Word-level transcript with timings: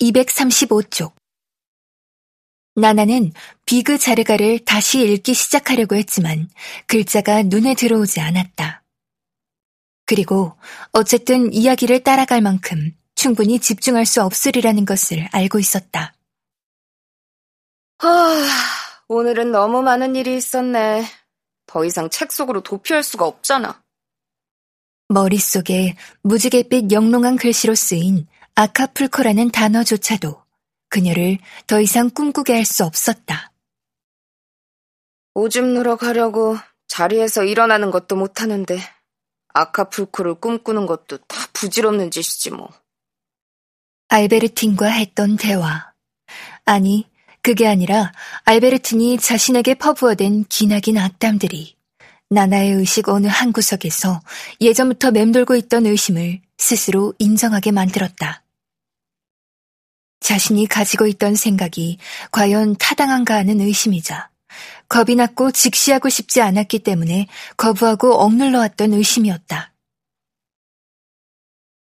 235쪽 0.00 1.12
나나는 2.74 3.32
비그 3.66 3.98
자르가를 3.98 4.60
다시 4.60 5.02
읽기 5.02 5.34
시작하려고 5.34 5.96
했지만 5.96 6.48
글자가 6.86 7.42
눈에 7.42 7.74
들어오지 7.74 8.20
않았다. 8.20 8.82
그리고 10.06 10.56
어쨌든 10.92 11.52
이야기를 11.52 12.02
따라갈 12.02 12.40
만큼 12.40 12.92
충분히 13.14 13.58
집중할 13.58 14.06
수 14.06 14.22
없으리라는 14.22 14.84
것을 14.84 15.28
알고 15.30 15.58
있었다. 15.58 16.14
아, 17.98 18.48
오늘은 19.08 19.52
너무 19.52 19.82
많은 19.82 20.16
일이 20.16 20.36
있었네. 20.36 21.04
더 21.66 21.84
이상 21.84 22.08
책 22.08 22.32
속으로 22.32 22.62
도피할 22.62 23.02
수가 23.02 23.26
없잖아. 23.26 23.82
머릿속에 25.08 25.96
무지갯빛 26.22 26.92
영롱한 26.92 27.36
글씨로 27.36 27.74
쓰인 27.74 28.26
아카풀코라는 28.60 29.52
단어조차도 29.52 30.42
그녀를 30.90 31.38
더 31.66 31.80
이상 31.80 32.10
꿈꾸게 32.10 32.52
할 32.52 32.66
수 32.66 32.84
없었다. 32.84 33.52
오줌 35.32 35.72
누러 35.72 35.96
가려고 35.96 36.58
자리에서 36.86 37.44
일어나는 37.44 37.90
것도 37.90 38.16
못하는데 38.16 38.78
아카풀코를 39.54 40.34
꿈꾸는 40.34 40.84
것도 40.84 41.16
다 41.26 41.36
부질없는 41.54 42.10
짓이지 42.10 42.50
뭐. 42.50 42.68
알베르틴과 44.08 44.88
했던 44.88 45.36
대화. 45.38 45.94
아니, 46.66 47.08
그게 47.40 47.66
아니라 47.66 48.12
알베르틴이 48.44 49.16
자신에게 49.18 49.76
퍼부어댄 49.76 50.44
기나긴 50.50 50.98
악담들이 50.98 51.76
나나의 52.28 52.72
의식 52.72 53.08
어느 53.08 53.26
한 53.26 53.52
구석에서 53.52 54.20
예전부터 54.60 55.12
맴돌고 55.12 55.56
있던 55.56 55.86
의심을 55.86 56.42
스스로 56.58 57.14
인정하게 57.18 57.72
만들었다. 57.72 58.44
자신이 60.20 60.66
가지고 60.66 61.06
있던 61.06 61.34
생각이 61.34 61.98
과연 62.30 62.76
타당한가 62.76 63.34
하는 63.34 63.60
의심이자 63.60 64.30
겁이 64.88 65.14
났고 65.14 65.50
직시하고 65.50 66.08
싶지 66.08 66.40
않았기 66.40 66.80
때문에 66.80 67.26
거부하고 67.56 68.14
억눌러 68.14 68.58
왔던 68.58 68.92
의심이었다. 68.92 69.72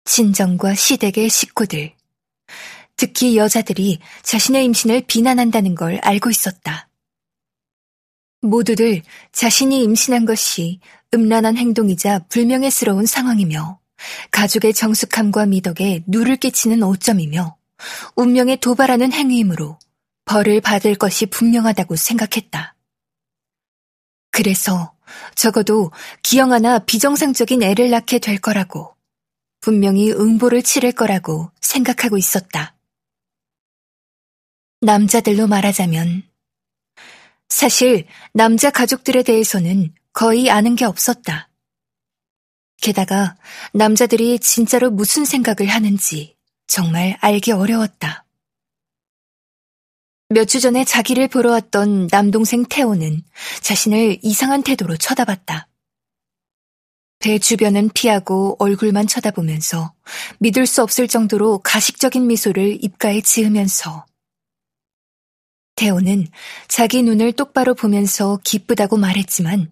친정과 0.05 0.73
시댁의 0.73 1.29
식구들, 1.29 1.93
특히 2.95 3.37
여자들이 3.37 3.99
자신의 4.23 4.65
임신을 4.65 5.01
비난한다는 5.05 5.75
걸 5.75 5.99
알고 6.01 6.29
있었다. 6.29 6.89
모두들 8.41 9.03
자신이 9.31 9.83
임신한 9.83 10.25
것이 10.25 10.79
음란한 11.13 11.57
행동이자 11.57 12.19
불명예스러운 12.29 13.05
상황이며 13.05 13.79
가족의 14.31 14.73
정숙함과 14.73 15.45
미덕에 15.47 16.03
누를 16.07 16.37
끼치는 16.37 16.83
오점이며 16.83 17.56
운명에 18.15 18.57
도발하는 18.57 19.11
행위이므로 19.11 19.77
벌을 20.25 20.61
받을 20.61 20.95
것이 20.95 21.25
분명하다고 21.25 21.95
생각했다. 21.95 22.75
그래서 24.31 24.93
적어도 25.35 25.91
기형 26.21 26.51
하나 26.51 26.79
비정상적인 26.79 27.63
애를 27.63 27.89
낳게 27.89 28.19
될 28.19 28.37
거라고 28.37 28.95
분명히 29.61 30.11
응보를 30.11 30.61
치를 30.63 30.91
거라고 30.91 31.51
생각하고 31.61 32.17
있었다. 32.17 32.75
남자들로 34.81 35.47
말하자면 35.47 36.23
사실 37.49 38.05
남자 38.33 38.69
가족들에 38.69 39.23
대해서는 39.23 39.93
거의 40.13 40.51
아는 40.51 40.75
게 40.75 40.85
없었다. 40.85 41.49
게다가 42.79 43.35
남자들이 43.73 44.37
진짜로 44.39 44.91
무슨 44.91 45.25
생각을 45.25 45.67
하는지 45.67 46.36
정말 46.67 47.17
알기 47.21 47.51
어려웠다. 47.51 48.25
몇 50.29 50.45
주 50.45 50.59
전에 50.59 50.83
자기를 50.83 51.29
보러 51.29 51.51
왔던 51.51 52.07
남동생 52.11 52.65
태호는 52.65 53.23
자신을 53.61 54.19
이상한 54.21 54.61
태도로 54.61 54.97
쳐다봤다. 54.97 55.69
배 57.19 57.39
주변은 57.39 57.89
피하고 57.93 58.57
얼굴만 58.59 59.07
쳐다보면서 59.07 59.93
믿을 60.39 60.65
수 60.65 60.83
없을 60.83 61.07
정도로 61.07 61.59
가식적인 61.59 62.27
미소를 62.27 62.83
입가에 62.83 63.21
지으면서 63.21 64.05
태호는 65.75 66.27
자기 66.67 67.03
눈을 67.03 67.31
똑바로 67.33 67.73
보면서 67.73 68.39
기쁘다고 68.43 68.97
말했지만 68.97 69.71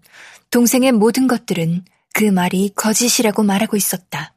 동생의 0.51 0.93
모든 0.93 1.27
것들은 1.27 1.83
그 2.13 2.23
말이 2.23 2.71
거짓이라고 2.75 3.43
말하고 3.43 3.75
있었다. 3.75 4.34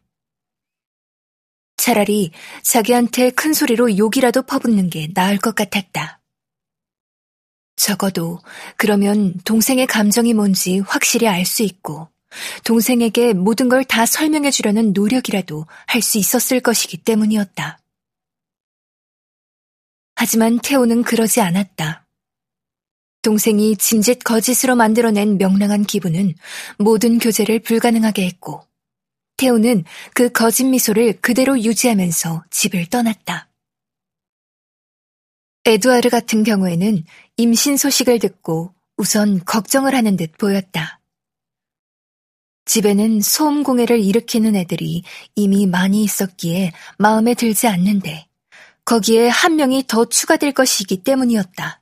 차라리 1.78 2.32
자기한테 2.62 3.30
큰 3.30 3.54
소리로 3.54 3.96
욕이라도 3.96 4.42
퍼붓는 4.42 4.90
게 4.90 5.08
나을 5.14 5.38
것 5.38 5.54
같았다. 5.54 6.20
적어도 7.76 8.40
그러면 8.76 9.34
동생의 9.44 9.86
감정이 9.86 10.34
뭔지 10.34 10.80
확실히 10.80 11.28
알 11.28 11.46
수 11.46 11.62
있고 11.62 12.08
동생에게 12.64 13.32
모든 13.32 13.68
걸 13.70 13.84
다 13.84 14.04
설명해 14.04 14.50
주려는 14.50 14.92
노력이라도 14.92 15.64
할 15.86 16.02
수 16.02 16.18
있었을 16.18 16.60
것이기 16.60 16.98
때문이었다. 16.98 17.78
하지만 20.16 20.58
태호는 20.58 21.04
그러지 21.04 21.40
않았다. 21.40 22.04
동생이 23.22 23.76
진짓 23.76 24.24
거짓으로 24.24 24.74
만들어낸 24.74 25.38
명랑한 25.38 25.84
기분은 25.84 26.34
모든 26.78 27.18
교제를 27.18 27.60
불가능하게 27.60 28.26
했고, 28.26 28.62
태호는 29.38 29.84
그 30.14 30.28
거짓 30.28 30.64
미소를 30.64 31.20
그대로 31.22 31.58
유지하면서 31.58 32.44
집을 32.50 32.86
떠났다. 32.86 33.48
에두아르 35.64 36.10
같은 36.10 36.44
경우에는 36.44 37.04
임신 37.36 37.76
소식을 37.76 38.18
듣고 38.18 38.74
우선 38.96 39.42
걱정을 39.44 39.94
하는 39.94 40.16
듯 40.16 40.36
보였다. 40.36 41.00
집에는 42.64 43.20
소음 43.22 43.62
공해를 43.62 44.00
일으키는 44.00 44.54
애들이 44.54 45.02
이미 45.34 45.66
많이 45.66 46.02
있었기에 46.02 46.72
마음에 46.98 47.34
들지 47.34 47.66
않는데, 47.66 48.26
거기에 48.84 49.28
한 49.28 49.56
명이 49.56 49.84
더 49.86 50.04
추가될 50.04 50.52
것이기 50.52 51.02
때문이었다. 51.02 51.80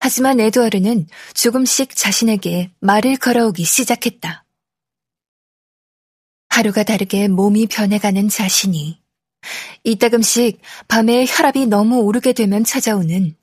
하지만 0.00 0.40
에드와르는 0.40 1.06
조금씩 1.34 1.94
자신에게 1.96 2.70
말을 2.80 3.16
걸어오기 3.16 3.64
시작했다. 3.64 4.44
하루가 6.50 6.82
다르게 6.82 7.28
몸이 7.28 7.66
변해가는 7.66 8.28
자신이. 8.28 9.00
이따금씩 9.84 10.60
밤에 10.88 11.24
혈압이 11.26 11.66
너무 11.66 12.00
오르게 12.00 12.34
되면 12.34 12.64
찾아오는 12.64 13.34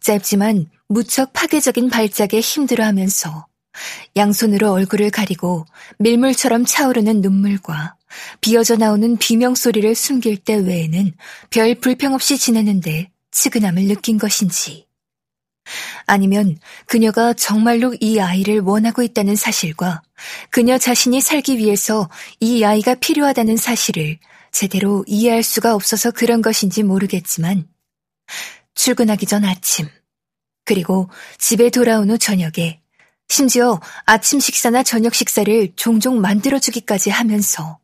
짧지만 0.00 0.66
무척 0.88 1.32
파괴적인 1.32 1.88
발작에 1.88 2.40
힘들어하면서 2.40 3.46
양손으로 4.16 4.72
얼굴을 4.72 5.10
가리고 5.10 5.66
밀물처럼 5.98 6.64
차오르는 6.64 7.20
눈물과 7.20 7.96
비어져 8.40 8.76
나오는 8.76 9.16
비명 9.16 9.54
소리를 9.54 9.94
숨길 9.94 10.38
때 10.38 10.56
외에는 10.56 11.12
별 11.50 11.74
불평 11.74 12.14
없이 12.14 12.38
지내는데 12.38 13.10
측은함을 13.30 13.84
느낀 13.84 14.18
것인지 14.18 14.85
아니면 16.06 16.58
그녀가 16.86 17.32
정말로 17.32 17.94
이 18.00 18.20
아이를 18.20 18.60
원하고 18.60 19.02
있다는 19.02 19.36
사실과 19.36 20.02
그녀 20.50 20.78
자신이 20.78 21.20
살기 21.20 21.58
위해서 21.58 22.08
이 22.40 22.64
아이가 22.64 22.94
필요하다는 22.94 23.56
사실을 23.56 24.18
제대로 24.52 25.04
이해할 25.06 25.42
수가 25.42 25.74
없어서 25.74 26.10
그런 26.10 26.42
것인지 26.42 26.82
모르겠지만 26.82 27.66
출근하기 28.74 29.26
전 29.26 29.44
아침 29.44 29.88
그리고 30.64 31.08
집에 31.38 31.70
돌아온 31.70 32.10
후 32.10 32.18
저녁에 32.18 32.80
심지어 33.28 33.80
아침 34.04 34.40
식사나 34.40 34.82
저녁 34.82 35.14
식사를 35.14 35.72
종종 35.76 36.20
만들어주기까지 36.20 37.10
하면서 37.10 37.78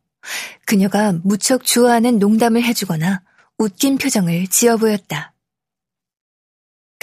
그녀가 0.65 1.13
무척 1.23 1.65
좋아하는 1.65 2.17
농담을 2.17 2.63
해주거나 2.63 3.21
웃긴 3.57 3.97
표정을 3.97 4.47
지어 4.47 4.77
보였다. 4.77 5.32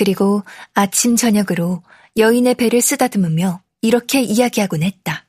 그리고 0.01 0.43
아침 0.73 1.15
저녁으로 1.15 1.83
여인의 2.17 2.55
배를 2.55 2.81
쓰다듬으며 2.81 3.63
이렇게 3.83 4.23
이야기하곤 4.23 4.83
했다. 4.83 5.27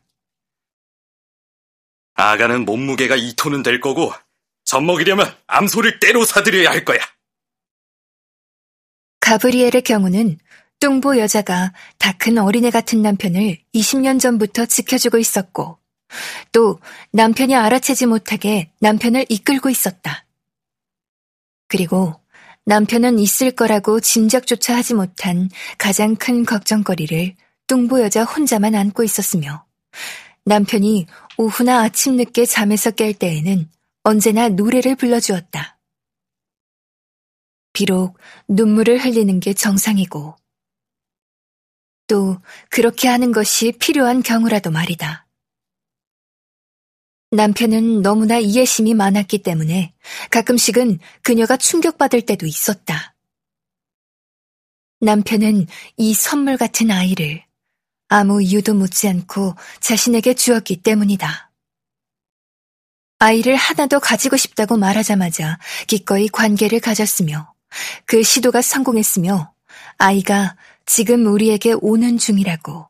아가는 2.14 2.64
몸무게가 2.64 3.18
2톤은 3.18 3.66
될 3.66 3.82
거고 3.82 4.14
젖 4.64 4.80
먹이려면 4.80 5.36
암소를 5.48 6.00
때로 6.00 6.24
사들여야 6.24 6.70
할 6.70 6.86
거야. 6.86 7.00
가브리엘의 9.20 9.82
경우는 9.84 10.38
뚱보 10.80 11.18
여자가 11.18 11.74
다 11.98 12.14
큰 12.14 12.38
어린애 12.38 12.70
같은 12.70 13.02
남편을 13.02 13.58
20년 13.76 14.22
전부터 14.22 14.68
지켜주고 14.68 15.18
있었고 15.18 15.80
또 16.54 16.80
남편이 17.12 17.56
알아채지 17.56 18.06
못하게 18.06 18.72
남편을 18.80 19.26
이끌고 19.28 19.70
있었다. 19.70 20.26
그리고 21.68 22.21
남편은 22.72 23.20
있을 23.20 23.52
거라고 23.52 24.00
짐작조차 24.00 24.78
하지 24.78 24.94
못한 24.94 25.50
가장 25.78 26.16
큰 26.16 26.46
걱정거리를 26.46 27.36
뚱보 27.68 28.00
여자 28.02 28.24
혼자만 28.24 28.76
안고 28.76 29.04
있었으며 29.04 29.66
남편이 30.46 31.06
오후나 31.38 31.82
아침 31.82 32.16
늦게 32.16 32.46
잠에서 32.46 32.92
깰 32.92 33.20
때에는 33.20 33.70
언제나 34.04 34.48
노래를 34.48 34.96
불러주었다. 34.96 35.80
비록 37.74 38.18
눈물을 38.48 39.00
흘리는 39.00 39.42
게 39.42 39.54
정상이고, 39.54 40.38
또 42.08 42.38
그렇게 42.70 43.10
하는 43.10 43.34
것이 43.34 43.74
필요한 43.74 44.24
경우라도 44.24 44.72
말이다. 44.72 45.28
남편은 47.34 48.02
너무나 48.02 48.40
이해심이 48.40 48.94
많았기 48.94 49.42
때문에 49.42 49.94
가끔씩은 50.32 51.00
그녀가 51.24 51.56
충격받을 51.56 52.24
때도 52.24 52.46
있었다. 52.46 53.16
남편은 55.00 55.68
이 55.96 56.14
선물 56.14 56.58
같은 56.58 56.92
아이를 56.92 57.44
아무 58.10 58.44
이유도 58.44 58.74
묻지 58.74 59.08
않고 59.08 59.56
자신에게 59.80 60.34
주었기 60.34 60.82
때문이다. 60.82 61.52
아이를 63.20 63.56
하나 63.56 63.88
더 63.88 64.00
가지고 64.00 64.36
싶다고 64.36 64.76
말하자마자 64.76 65.58
기꺼이 65.88 66.28
관계를 66.28 66.82
가졌으며 66.82 67.54
그 68.06 68.24
시도가 68.24 68.62
성공했으며 68.62 69.54
아이가 69.98 70.58
지금 70.86 71.26
우리에게 71.28 71.76
오는 71.80 72.18
중이라고 72.18 72.90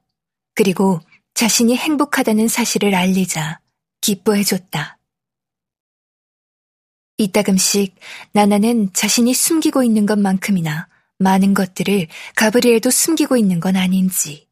그리고 0.56 1.00
자신이 1.36 1.78
행복하다는 1.78 2.48
사실을 2.48 2.96
알리자 2.96 3.61
기뻐해줬다. 4.02 4.98
이따금씩 7.18 7.96
나나는 8.34 8.92
자신이 8.94 9.34
숨기고 9.34 9.84
있는 9.84 10.06
것만큼이나 10.06 10.88
많은 11.20 11.54
것들을 11.54 12.08
가브리엘도 12.36 12.90
숨기고 12.90 13.38
있는 13.38 13.60
건 13.60 13.76
아닌지 13.76 14.50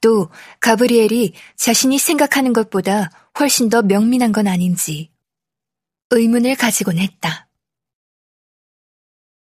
또 0.00 0.30
가브리엘이 0.60 1.34
자신이 1.56 1.98
생각하는 1.98 2.52
것보다 2.52 3.10
훨씬 3.38 3.68
더 3.68 3.82
명민한 3.82 4.30
건 4.30 4.46
아닌지 4.46 5.10
의문을 6.10 6.56
가지곤 6.56 6.98
했다. 6.98 7.48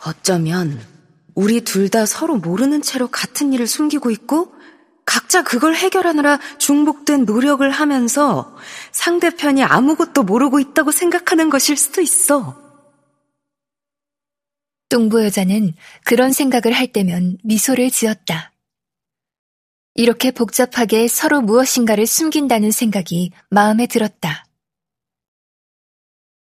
어쩌면 0.05 0.85
우리 1.35 1.61
둘 1.61 1.89
다 1.89 2.07
서로 2.07 2.37
모르는 2.37 2.83
채로 2.83 3.09
같은 3.09 3.53
일을 3.53 3.67
숨기고 3.67 4.11
있고 4.11 4.55
각자 5.05 5.43
그걸 5.43 5.75
해결하느라 5.75 6.39
중복된 6.59 7.25
노력을 7.25 7.69
하면서 7.69 8.57
상대편이 8.93 9.63
아무것도 9.63 10.23
모르고 10.23 10.61
있다고 10.61 10.93
생각하는 10.93 11.51
것일 11.51 11.77
수도 11.77 12.01
있어. 12.01 12.61
뚱보 14.89 15.25
여자는 15.25 15.75
그런 16.05 16.33
생각을 16.33 16.73
할 16.73 16.87
때면 16.93 17.39
미소를 17.43 17.91
지었다. 17.91 18.53
이렇게 19.95 20.31
복잡하게 20.31 21.09
서로 21.09 21.41
무엇인가를 21.41 22.07
숨긴다는 22.07 22.71
생각이 22.71 23.33
마음에 23.51 23.87
들었다. 23.87 24.47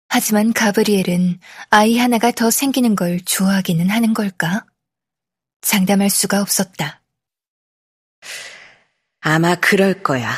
하지만 0.09 0.53
가브리엘은 0.53 1.39
아이 1.71 1.97
하나가 1.97 2.33
더 2.33 2.51
생기는 2.51 2.97
걸 2.97 3.21
좋아하기는 3.21 3.89
하는 3.91 4.13
걸까? 4.13 4.67
장담할 5.61 6.11
수가 6.11 6.43
없었다. 6.43 7.01
아마 9.21 9.55
그럴 9.55 10.03
거야. 10.03 10.35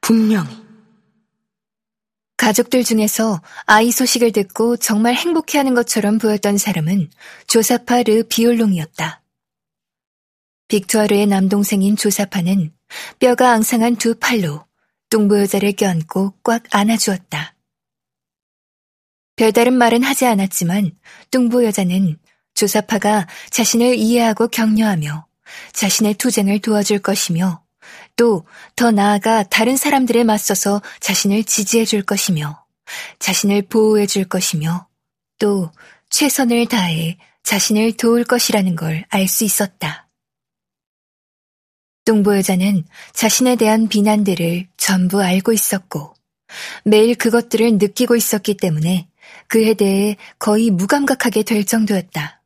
분명히. 0.00 0.64
가족들 2.36 2.84
중에서 2.84 3.40
아이 3.64 3.90
소식을 3.90 4.32
듣고 4.32 4.76
정말 4.76 5.14
행복해하는 5.14 5.74
것처럼 5.74 6.18
보였던 6.18 6.58
사람은 6.58 7.10
조사파 7.46 8.02
르 8.02 8.24
비올롱이었다. 8.28 9.22
빅투아르의 10.68 11.26
남동생인 11.26 11.96
조사파는 11.96 12.72
뼈가 13.18 13.52
앙상한 13.52 13.96
두 13.96 14.14
팔로 14.16 14.66
뚱보 15.10 15.38
여자를 15.40 15.72
껴안고 15.72 16.34
꽉 16.42 16.64
안아주었다. 16.70 17.54
별다른 19.36 19.74
말은 19.74 20.02
하지 20.02 20.26
않았지만 20.26 20.92
뚱보 21.30 21.64
여자는 21.64 22.18
조사파가 22.54 23.26
자신을 23.50 23.96
이해하고 23.96 24.48
격려하며 24.48 25.26
자신의 25.72 26.14
투쟁을 26.14 26.60
도와줄 26.60 27.00
것이며 27.00 27.62
또 28.16 28.44
더 28.76 28.90
나아가 28.90 29.42
다른 29.42 29.76
사람들에 29.76 30.24
맞서서 30.24 30.82
자신을 31.00 31.44
지지해 31.44 31.84
줄 31.84 32.02
것이며 32.02 32.64
자신을 33.18 33.62
보호해 33.62 34.06
줄 34.06 34.24
것이며 34.24 34.88
또 35.38 35.70
최선을 36.10 36.66
다해 36.66 37.18
자신을 37.42 37.96
도울 37.96 38.24
것이라는 38.24 38.76
걸 38.76 39.04
알 39.10 39.28
수 39.28 39.44
있었다. 39.44 40.08
뚱보 42.04 42.36
여자는 42.36 42.84
자신에 43.12 43.56
대한 43.56 43.88
비난들을 43.88 44.68
전부 44.76 45.22
알고 45.22 45.52
있었고 45.52 46.14
매일 46.84 47.14
그것들을 47.14 47.78
느끼고 47.78 48.16
있었기 48.16 48.56
때문에 48.56 49.08
그에 49.48 49.74
대해 49.74 50.16
거의 50.38 50.70
무감각하게 50.70 51.42
될 51.42 51.64
정도였다. 51.64 52.42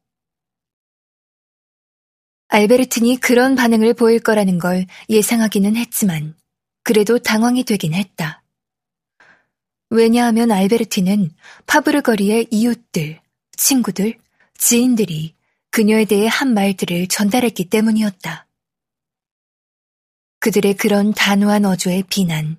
알베르틴이 2.49 3.19
그런 3.19 3.55
반응을 3.55 3.95
보일 3.95 4.21
거라는 4.21 4.59
걸 4.59 4.87
예상하기는 5.11 5.77
했지만 5.77 6.35
그래도 6.83 7.19
당황이 7.19 7.65
되긴 7.65 7.93
했다. 7.93 8.43
왜냐하면 9.91 10.50
알베르틴은 10.50 11.31
파브르 11.67 12.03
거리의 12.03 12.49
이웃들, 12.50 13.21
친구들, 13.56 14.19
지인들이 14.56 15.35
그녀에 15.71 16.06
대해 16.06 16.27
한 16.27 16.55
말들을 16.55 17.09
전달했기 17.09 17.69
때문이었다. 17.69 18.47
그들의 20.41 20.75
그런 20.75 21.12
단호한 21.12 21.65
어조의 21.67 22.05
비난, 22.09 22.56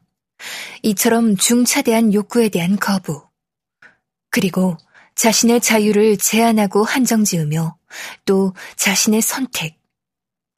이처럼 0.84 1.36
중차대한 1.36 2.14
욕구에 2.14 2.50
대한 2.50 2.78
거부, 2.78 3.24
그리고 4.30 4.78
자신의 5.16 5.62
자유를 5.62 6.18
제한하고 6.18 6.84
한정 6.84 7.24
지으며 7.24 7.78
또 8.26 8.54
자신의 8.76 9.22
선택. 9.22 9.79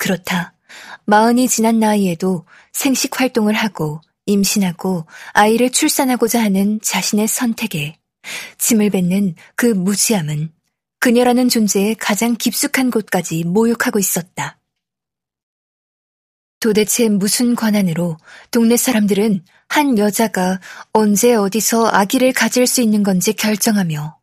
그렇다. 0.01 0.56
마흔이 1.06 1.48
지난 1.48 1.80
나이에도 1.80 2.48
생식 2.74 3.19
활동을 3.19 3.53
하고 3.53 4.01
임신하고 4.25 5.06
아이를 5.33 5.69
출산하고자 5.71 6.42
하는 6.42 6.80
자신의 6.81 7.27
선택에 7.27 8.00
짐을 8.57 8.89
뱉는 8.89 9.36
그 9.56 9.68
무지함은 9.68 10.51
그녀라는 11.00 11.50
존재의 11.50 11.95
가장 11.95 12.36
깊숙한 12.36 12.89
곳까지 12.89 13.44
모욕하고 13.44 14.00
있었다. 14.00 14.59
도대체 16.59 17.07
무슨 17.07 17.54
권한으로 17.54 18.18
동네 18.50 18.77
사람들은 18.77 19.45
한 19.68 19.97
여자가 20.00 20.59
언제 20.94 21.36
어디서 21.36 21.89
아기를 21.89 22.33
가질 22.33 22.65
수 22.65 22.81
있는 22.81 23.04
건지 23.04 23.33
결정하며 23.33 24.18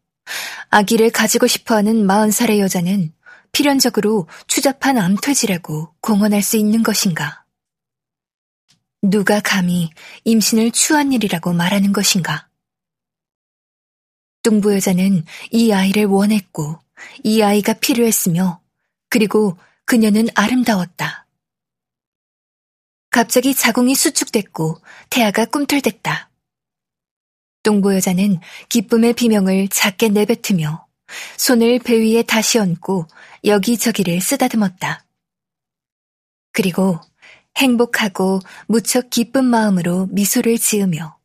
아기를 0.70 1.10
가지고 1.10 1.46
싶어 1.46 1.76
하는 1.76 2.04
마흔 2.04 2.32
살의 2.32 2.58
여자는 2.58 3.12
필연적으로 3.52 4.28
추잡한 4.46 4.98
암퇴지라고 4.98 5.94
공언할 6.00 6.42
수 6.42 6.56
있는 6.56 6.82
것인가? 6.82 7.44
누가 9.02 9.40
감히 9.40 9.90
임신을 10.24 10.72
추한 10.72 11.12
일이라고 11.12 11.52
말하는 11.52 11.92
것인가? 11.92 12.48
뚱부 14.42 14.74
여자는 14.74 15.24
이 15.50 15.72
아이를 15.72 16.06
원했고 16.06 16.80
이 17.22 17.42
아이가 17.42 17.74
필요했으며 17.74 18.60
그리고 19.08 19.56
그녀는 19.84 20.26
아름다웠다. 20.34 21.26
갑자기 23.10 23.54
자궁이 23.54 23.94
수축됐고 23.94 24.80
태아가 25.10 25.44
꿈틀댔다. 25.44 26.30
똥보 27.62 27.94
여자는 27.94 28.40
기쁨의 28.68 29.14
비명을 29.14 29.68
작게 29.68 30.08
내뱉으며 30.08 30.87
손을 31.36 31.78
배 31.78 31.98
위에 31.98 32.22
다시 32.22 32.58
얹고 32.58 33.06
여기저기를 33.44 34.20
쓰다듬었다. 34.20 35.04
그리고 36.52 37.00
행복하고 37.56 38.40
무척 38.66 39.10
기쁜 39.10 39.44
마음으로 39.44 40.06
미소를 40.10 40.58
지으며 40.58 41.18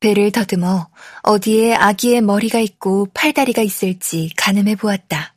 배를 0.00 0.32
더듬어 0.32 0.90
어디에 1.22 1.74
아기의 1.74 2.22
머리가 2.22 2.58
있고 2.58 3.06
팔다리가 3.12 3.62
있을지 3.62 4.30
가늠해 4.36 4.76
보았다. 4.76 5.34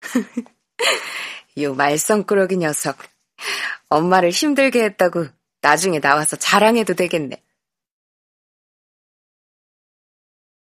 요 1.58 1.74
말썽꾸러기 1.74 2.58
녀석. 2.58 2.98
엄마를 3.88 4.30
힘들게 4.30 4.82
했다고 4.84 5.26
나중에 5.62 6.00
나와서 6.00 6.36
자랑해도 6.36 6.94
되겠네. 6.94 7.43